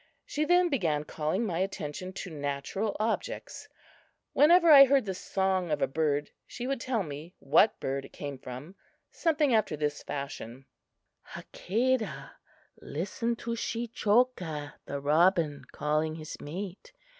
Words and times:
She 0.25 0.45
then 0.45 0.67
began 0.69 1.03
calling 1.03 1.45
my 1.45 1.59
attention 1.59 2.11
to 2.13 2.31
natural 2.31 2.97
objects. 2.99 3.69
Whenever 4.33 4.71
I 4.71 4.85
heard 4.85 5.05
the 5.05 5.13
song 5.13 5.69
of 5.69 5.79
a 5.79 5.85
bird, 5.87 6.31
she 6.47 6.65
would 6.65 6.81
tell 6.81 7.03
me 7.03 7.35
what 7.37 7.79
bird 7.79 8.05
it 8.05 8.11
came 8.11 8.39
from, 8.39 8.73
something 9.11 9.53
after 9.53 9.77
this 9.77 10.01
fashion: 10.01 10.65
"Hakadah, 11.35 12.31
listen 12.81 13.35
to 13.35 13.51
Shechoka 13.51 14.73
(the 14.87 14.99
robin) 14.99 15.65
calling 15.71 16.15
his 16.15 16.35
mate. 16.41 16.93